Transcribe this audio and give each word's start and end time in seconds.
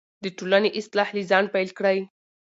د 0.23 0.25
ټولنې 0.37 0.69
اصلاح 0.79 1.09
له 1.17 1.21
ځانه 1.29 1.49
پیل 1.53 1.69
کړئ. 1.77 1.97